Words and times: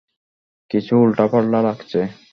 কিছু 0.71 0.93
উল্টাপাল্টা 0.97 1.59
লাগছে। 1.61 1.99